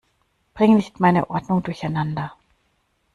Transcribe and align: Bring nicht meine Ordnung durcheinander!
Bring 0.55 0.73
nicht 0.77 0.99
meine 0.99 1.29
Ordnung 1.29 1.61
durcheinander! 1.61 2.33